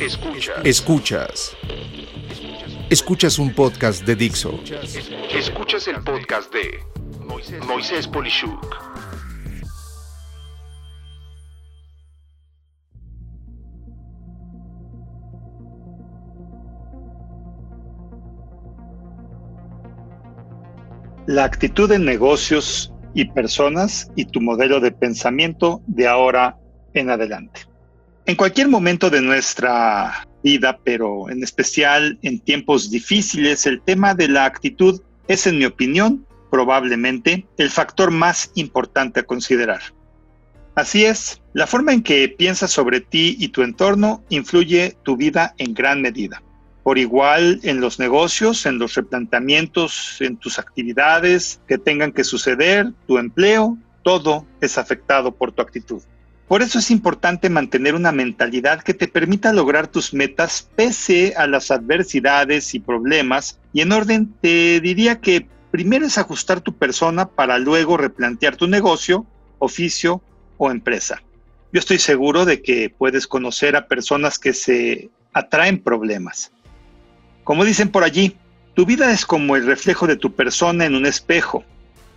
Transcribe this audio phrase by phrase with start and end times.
[0.00, 0.64] Escuchas.
[0.64, 1.56] Escuchas.
[2.88, 4.58] Escuchas un podcast de Dixo.
[5.30, 6.80] Escuchas el podcast de
[7.66, 8.64] Moisés Polishuk.
[21.26, 26.56] La actitud en negocios y personas y tu modelo de pensamiento de ahora
[26.94, 27.69] en adelante.
[28.30, 34.28] En cualquier momento de nuestra vida, pero en especial en tiempos difíciles, el tema de
[34.28, 39.80] la actitud es, en mi opinión, probablemente el factor más importante a considerar.
[40.76, 45.52] Así es, la forma en que piensas sobre ti y tu entorno influye tu vida
[45.58, 46.40] en gran medida.
[46.84, 52.92] Por igual en los negocios, en los replanteamientos, en tus actividades que tengan que suceder,
[53.08, 56.00] tu empleo, todo es afectado por tu actitud.
[56.50, 61.46] Por eso es importante mantener una mentalidad que te permita lograr tus metas pese a
[61.46, 63.60] las adversidades y problemas.
[63.72, 68.66] Y en orden te diría que primero es ajustar tu persona para luego replantear tu
[68.66, 69.26] negocio,
[69.60, 70.22] oficio
[70.56, 71.22] o empresa.
[71.72, 76.50] Yo estoy seguro de que puedes conocer a personas que se atraen problemas.
[77.44, 78.36] Como dicen por allí,
[78.74, 81.62] tu vida es como el reflejo de tu persona en un espejo.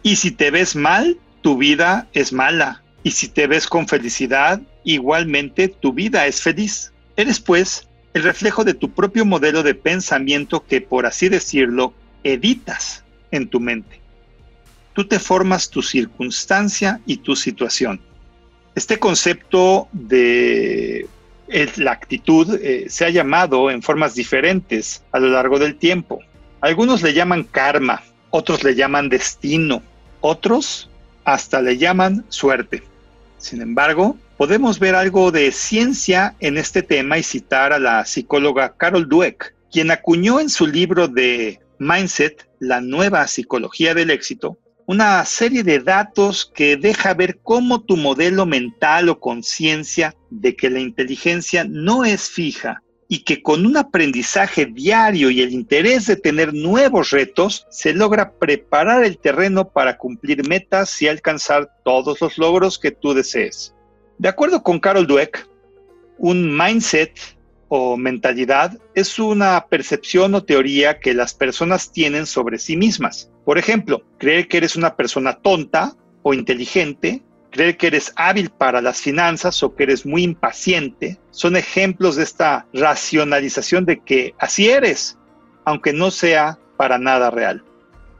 [0.01, 2.82] Y si te ves mal, tu vida es mala.
[3.03, 6.93] Y si te ves con felicidad, igualmente tu vida es feliz.
[7.17, 11.93] Eres pues el reflejo de tu propio modelo de pensamiento que, por así decirlo,
[12.23, 13.99] editas en tu mente.
[14.93, 17.99] Tú te formas tu circunstancia y tu situación.
[18.75, 21.07] Este concepto de
[21.77, 26.19] la actitud eh, se ha llamado en formas diferentes a lo largo del tiempo.
[26.61, 29.83] Algunos le llaman karma, otros le llaman destino,
[30.21, 30.89] otros
[31.25, 32.83] hasta le llaman suerte.
[33.43, 38.77] Sin embargo, podemos ver algo de ciencia en este tema y citar a la psicóloga
[38.77, 45.25] Carol Dweck, quien acuñó en su libro de Mindset, la nueva psicología del éxito, una
[45.25, 50.79] serie de datos que deja ver cómo tu modelo mental o conciencia de que la
[50.79, 52.81] inteligencia no es fija
[53.13, 58.31] y que con un aprendizaje diario y el interés de tener nuevos retos, se logra
[58.31, 63.75] preparar el terreno para cumplir metas y alcanzar todos los logros que tú desees.
[64.17, 65.47] De acuerdo con Carol Dweck,
[66.17, 67.11] un mindset
[67.67, 73.29] o mentalidad es una percepción o teoría que las personas tienen sobre sí mismas.
[73.45, 77.21] Por ejemplo, creer que eres una persona tonta o inteligente
[77.53, 82.23] creer que eres hábil para las finanzas o que eres muy impaciente, son ejemplos de
[82.23, 85.17] esta racionalización de que así eres,
[85.63, 87.63] aunque no sea para nada real.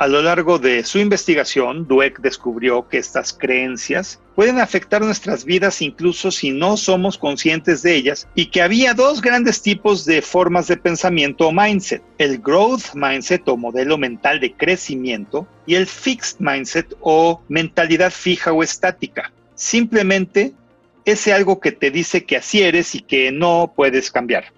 [0.04, 5.82] A lo largo de su investigación, Dweck descubrió que estas creencias pueden afectar nuestras vidas
[5.82, 10.68] incluso si no somos conscientes de ellas y que había dos grandes tipos de formas
[10.68, 16.36] de pensamiento o mindset, el growth mindset o modelo mental de crecimiento y el fixed
[16.40, 19.32] mindset o mentalidad fija o estática.
[19.56, 20.52] Simplemente
[21.06, 24.52] es algo que te dice que así eres y que no puedes cambiar.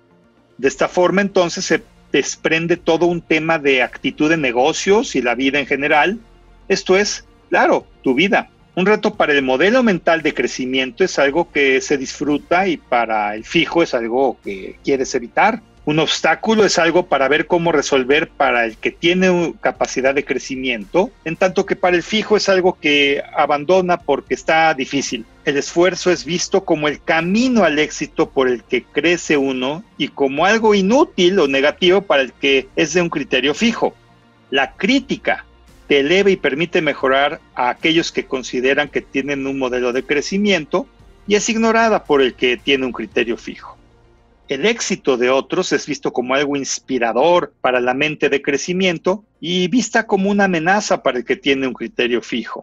[0.57, 5.35] De esta forma entonces se desprende todo un tema de actitud de negocios y la
[5.35, 6.19] vida en general.
[6.67, 8.49] Esto es, claro, tu vida.
[8.75, 13.35] Un reto para el modelo mental de crecimiento es algo que se disfruta y para
[13.35, 15.61] el fijo es algo que quieres evitar.
[15.85, 21.11] Un obstáculo es algo para ver cómo resolver para el que tiene capacidad de crecimiento,
[21.25, 25.25] en tanto que para el fijo es algo que abandona porque está difícil.
[25.45, 30.07] El esfuerzo es visto como el camino al éxito por el que crece uno y
[30.07, 33.93] como algo inútil o negativo para el que es de un criterio fijo.
[34.49, 35.45] La crítica
[35.87, 40.87] te eleva y permite mejorar a aquellos que consideran que tienen un modelo de crecimiento
[41.27, 43.74] y es ignorada por el que tiene un criterio fijo.
[44.47, 49.67] El éxito de otros es visto como algo inspirador para la mente de crecimiento y
[49.69, 52.61] vista como una amenaza para el que tiene un criterio fijo.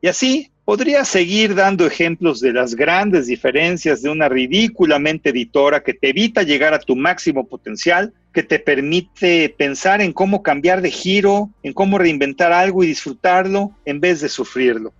[0.00, 5.92] Y así podría seguir dando ejemplos de las grandes diferencias de una ridículamente editora que
[5.92, 10.90] te evita llegar a tu máximo potencial, que te permite pensar en cómo cambiar de
[10.90, 14.94] giro, en cómo reinventar algo y disfrutarlo en vez de sufrirlo.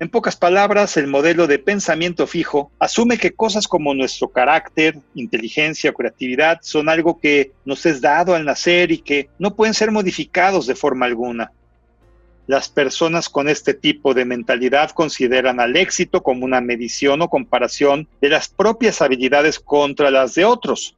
[0.00, 5.90] En pocas palabras, el modelo de pensamiento fijo asume que cosas como nuestro carácter, inteligencia
[5.90, 9.90] o creatividad son algo que nos es dado al nacer y que no pueden ser
[9.90, 11.52] modificados de forma alguna.
[12.46, 18.08] Las personas con este tipo de mentalidad consideran al éxito como una medición o comparación
[18.22, 20.96] de las propias habilidades contra las de otros.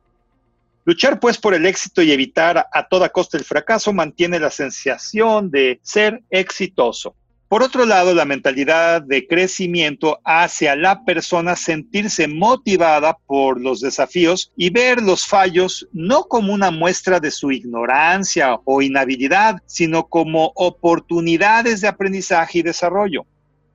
[0.85, 5.51] Luchar pues por el éxito y evitar a toda costa el fracaso mantiene la sensación
[5.51, 7.17] de ser exitoso.
[7.53, 13.83] Por otro lado, la mentalidad de crecimiento hace a la persona sentirse motivada por los
[13.83, 20.05] desafíos y ver los fallos no como una muestra de su ignorancia o inhabilidad, sino
[20.09, 23.27] como oportunidades de aprendizaje y desarrollo.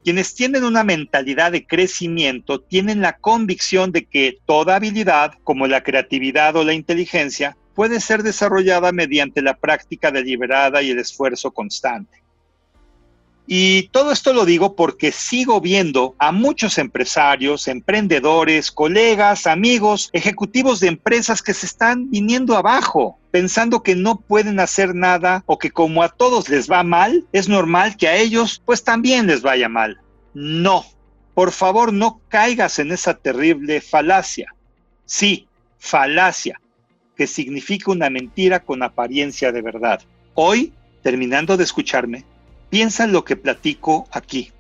[0.03, 5.83] Quienes tienen una mentalidad de crecimiento tienen la convicción de que toda habilidad, como la
[5.83, 12.23] creatividad o la inteligencia, puede ser desarrollada mediante la práctica deliberada y el esfuerzo constante.
[13.49, 20.81] Y todo esto lo digo porque sigo viendo a muchos empresarios, emprendedores, colegas, amigos, ejecutivos
[20.81, 25.71] de empresas que se están viniendo abajo, pensando que no pueden hacer nada o que
[25.71, 29.69] como a todos les va mal, es normal que a ellos pues también les vaya
[29.69, 30.01] mal.
[30.33, 30.85] No,
[31.33, 34.53] por favor no caigas en esa terrible falacia.
[35.05, 35.47] Sí,
[35.79, 36.59] falacia,
[37.15, 40.01] que significa una mentira con apariencia de verdad.
[40.33, 42.25] Hoy, terminando de escucharme,
[42.69, 44.51] Piensa en lo que platico aquí.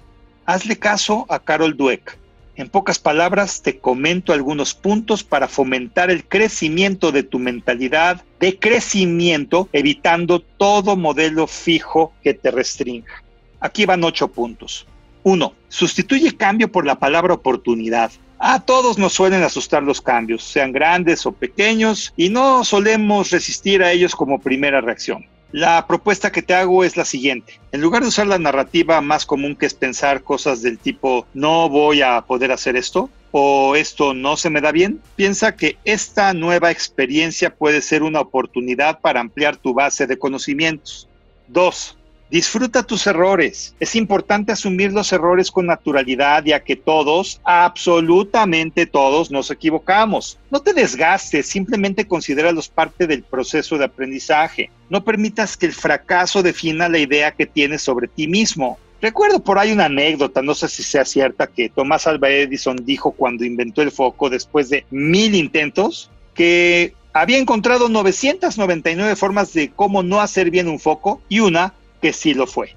[0.45, 2.17] Hazle caso a Carol Dweck.
[2.55, 8.57] En pocas palabras, te comento algunos puntos para fomentar el crecimiento de tu mentalidad de
[8.57, 13.23] crecimiento, evitando todo modelo fijo que te restrinja.
[13.59, 14.87] Aquí van ocho puntos.
[15.23, 18.11] Uno, sustituye cambio por la palabra oportunidad.
[18.39, 23.83] A todos nos suelen asustar los cambios, sean grandes o pequeños, y no solemos resistir
[23.83, 25.25] a ellos como primera reacción.
[25.51, 27.59] La propuesta que te hago es la siguiente.
[27.71, 31.69] En lugar de usar la narrativa más común que es pensar cosas del tipo no
[31.69, 36.33] voy a poder hacer esto o esto no se me da bien, piensa que esta
[36.33, 41.07] nueva experiencia puede ser una oportunidad para ampliar tu base de conocimientos.
[41.47, 41.96] Dos,
[42.29, 43.73] Disfruta tus errores.
[43.79, 50.37] Es importante asumir los errores con naturalidad, ya que todos, absolutamente todos, nos equivocamos.
[50.51, 54.69] No te desgastes, simplemente considéralos parte del proceso de aprendizaje.
[54.89, 58.77] No permitas que el fracaso defina la idea que tienes sobre ti mismo.
[59.01, 63.11] Recuerdo por ahí una anécdota, no sé si sea cierta, que Tomás Alva Edison dijo
[63.11, 70.03] cuando inventó el foco después de mil intentos, que había encontrado 999 formas de cómo
[70.03, 72.75] no hacer bien un foco y una que sí lo fue.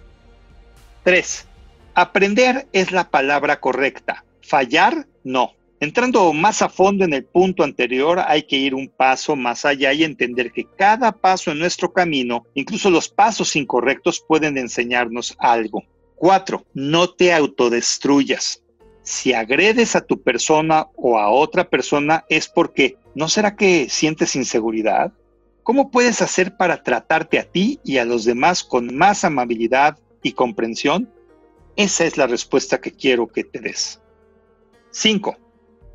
[1.05, 1.47] 3.
[1.95, 4.25] Aprender es la palabra correcta.
[4.43, 5.53] Fallar, no.
[5.81, 9.93] Entrando más a fondo en el punto anterior, hay que ir un paso más allá
[9.95, 15.83] y entender que cada paso en nuestro camino, incluso los pasos incorrectos, pueden enseñarnos algo.
[16.17, 16.67] 4.
[16.75, 18.63] No te autodestruyas.
[19.03, 24.37] Si agredes a tu persona o a otra persona es porque, ¿no será que sientes
[24.37, 25.13] inseguridad?
[25.71, 30.33] ¿Cómo puedes hacer para tratarte a ti y a los demás con más amabilidad y
[30.33, 31.09] comprensión?
[31.77, 34.01] Esa es la respuesta que quiero que te des.
[34.91, 35.37] 5.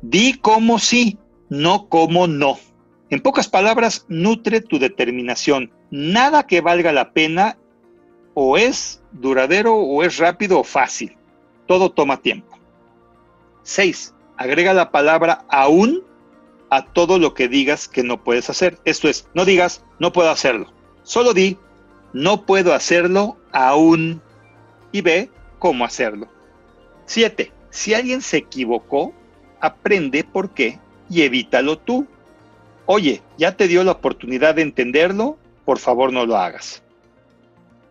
[0.00, 1.18] Di como sí,
[1.50, 2.58] no como no.
[3.10, 5.70] En pocas palabras, nutre tu determinación.
[5.90, 7.58] Nada que valga la pena
[8.32, 11.18] o es duradero o es rápido o fácil.
[11.66, 12.58] Todo toma tiempo.
[13.64, 14.14] 6.
[14.38, 16.02] Agrega la palabra aún
[16.70, 18.78] a todo lo que digas que no puedes hacer.
[18.84, 20.72] Esto es, no digas, no puedo hacerlo.
[21.02, 21.58] Solo di,
[22.12, 24.20] no puedo hacerlo aún
[24.92, 26.28] y ve cómo hacerlo.
[27.06, 27.52] 7.
[27.70, 29.12] Si alguien se equivocó,
[29.60, 30.78] aprende por qué
[31.08, 32.06] y evítalo tú.
[32.86, 36.82] Oye, ya te dio la oportunidad de entenderlo, por favor no lo hagas.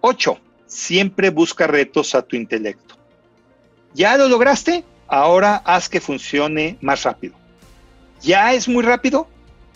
[0.01, 0.37] 8.
[0.65, 2.95] Siempre busca retos a tu intelecto.
[3.93, 4.83] ¿Ya lo lograste?
[5.07, 7.35] Ahora haz que funcione más rápido.
[8.21, 9.27] Ya es muy rápido,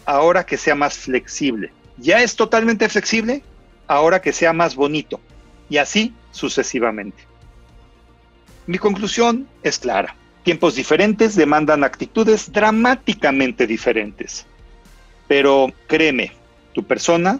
[0.05, 1.71] ahora que sea más flexible.
[1.97, 3.43] Ya es totalmente flexible,
[3.87, 5.19] ahora que sea más bonito.
[5.69, 7.23] Y así sucesivamente.
[8.65, 10.15] Mi conclusión es clara.
[10.43, 14.45] Tiempos diferentes demandan actitudes dramáticamente diferentes.
[15.27, 16.31] Pero créeme,
[16.73, 17.39] tu persona,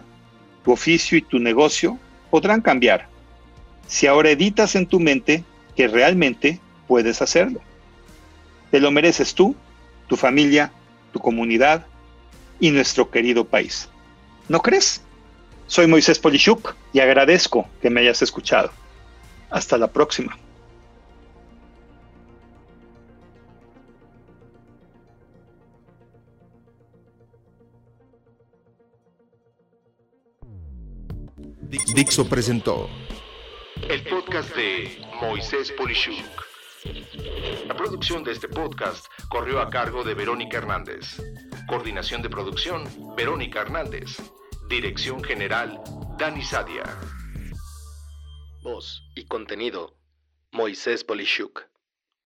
[0.64, 1.98] tu oficio y tu negocio
[2.30, 3.08] podrán cambiar
[3.90, 5.42] si ahora editas en tu mente
[5.74, 7.60] que realmente puedes hacerlo.
[8.70, 9.56] Te lo mereces tú,
[10.06, 10.72] tu familia
[11.12, 11.86] tu comunidad
[12.58, 13.88] y nuestro querido país.
[14.48, 15.02] ¿No crees?
[15.66, 18.70] Soy Moisés Polishuk y agradezco que me hayas escuchado.
[19.50, 20.36] Hasta la próxima.
[31.94, 32.88] Dixo presentó
[33.88, 36.46] el podcast de Moisés Polishuk.
[37.66, 41.22] La producción de este podcast corrió a cargo de Verónica Hernández.
[41.68, 42.84] Coordinación de producción,
[43.16, 44.20] Verónica Hernández.
[44.68, 45.80] Dirección General,
[46.18, 46.82] Dani Sadia.
[48.62, 49.96] Voz y contenido,
[50.50, 51.62] Moisés Polishuk.